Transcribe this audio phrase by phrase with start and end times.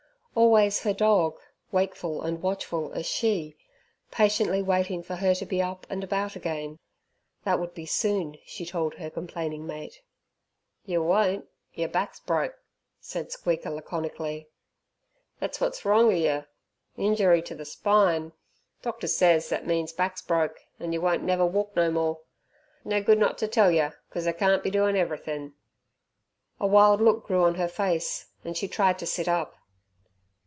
[0.33, 1.37] Always her dog
[1.73, 3.57] wakeful and watchful as she
[4.11, 6.79] patiently waiting for her to be up and about again.
[7.43, 10.01] That would be soon, she told her complaining mate.
[10.85, 11.49] "Yer won't.
[11.73, 12.55] Yer back's broke,"
[13.01, 14.47] said Squeaker laconically.
[15.41, 16.47] "That's wot's wrong er yer;
[16.97, 18.31] injoory t' th' spine.
[18.81, 22.21] Doctor says that means back's broke, and yer won't never walk no more.
[22.85, 25.55] No good not t' tell yer, cos I can't be doin' everythin'."
[26.57, 29.55] A wild look grew on her face, and she tried to sit up.